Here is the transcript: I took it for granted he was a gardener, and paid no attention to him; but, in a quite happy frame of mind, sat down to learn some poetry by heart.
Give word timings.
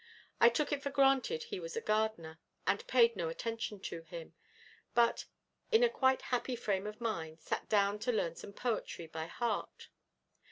I 0.39 0.49
took 0.49 0.71
it 0.71 0.81
for 0.81 0.89
granted 0.89 1.43
he 1.43 1.59
was 1.59 1.75
a 1.77 1.79
gardener, 1.79 2.39
and 2.65 2.87
paid 2.87 3.15
no 3.15 3.29
attention 3.29 3.79
to 3.81 4.01
him; 4.01 4.33
but, 4.95 5.25
in 5.71 5.83
a 5.83 5.89
quite 5.89 6.23
happy 6.23 6.55
frame 6.55 6.87
of 6.87 6.99
mind, 6.99 7.39
sat 7.39 7.69
down 7.69 7.99
to 7.99 8.11
learn 8.11 8.35
some 8.35 8.51
poetry 8.51 9.05
by 9.05 9.27
heart. 9.27 9.89